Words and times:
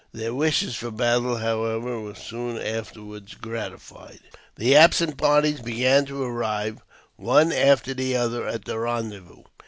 Their 0.13 0.33
wishes 0.33 0.75
for 0.75 0.89
battle, 0.89 1.37
however, 1.37 1.99
were 2.01 2.15
soon 2.15 2.57
after 2.57 3.01
gratified. 3.39 4.19
The 4.55 4.75
absent 4.75 5.17
parties 5.17 5.59
began 5.61 6.07
to 6.07 6.23
arrive, 6.23 6.79
one 7.17 7.51
after 7.51 7.93
the 7.93 8.15
other, 8.15 8.47
at 8.47 8.65
the 8.65 8.79
rendezvous. 8.79 9.43